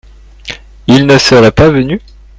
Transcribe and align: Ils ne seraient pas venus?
Ils 0.87 1.05
ne 1.05 1.19
seraient 1.19 1.51
pas 1.51 1.69
venus? 1.69 2.01